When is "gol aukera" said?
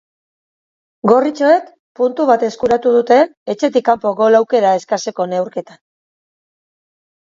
4.23-4.73